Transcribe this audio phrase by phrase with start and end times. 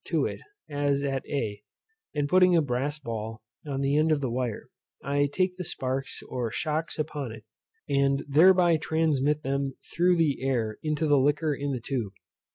[0.03, 1.61] to it, as at a,
[2.15, 4.65] and putting a brass ball on the end of the wire,
[5.03, 7.45] I take the sparks or shocks upon it,
[7.87, 12.13] and thereby transmit them through the air to the liquor in the tube.